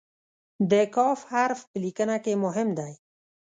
د 0.71 0.73
"ک" 0.95 0.97
حرف 1.31 1.59
په 1.69 1.77
لیکنه 1.83 2.15
کې 2.23 2.33
مهم 2.43 2.69
دی. 2.79 2.93